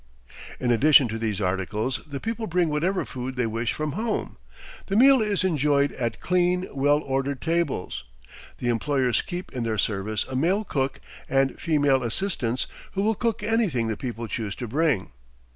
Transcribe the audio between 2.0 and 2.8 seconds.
the people bring